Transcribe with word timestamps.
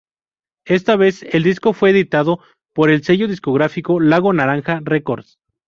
Esta 0.65 0.95
vez 0.95 1.21
el 1.21 1.43
disco 1.43 1.73
fue 1.73 1.91
editado 1.91 2.39
por 2.73 2.89
el 2.89 3.03
sello 3.03 3.27
discográfico 3.27 3.99
Lago 3.99 4.33
Naranja 4.33 4.79
Records. 4.83 5.37